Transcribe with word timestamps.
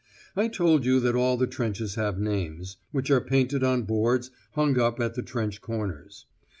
I 0.35 0.47
told 0.47 0.83
you 0.83 0.99
that 1.01 1.13
all 1.13 1.37
the 1.37 1.45
trenches 1.45 1.93
have 1.93 2.17
names 2.17 2.77
(which 2.91 3.11
are 3.11 3.21
painted 3.21 3.63
on 3.63 3.83
boards 3.83 4.31
hung 4.53 4.79
up 4.79 4.99
at 4.99 5.13
the 5.13 5.21
trench 5.21 5.61
corners). 5.61 6.25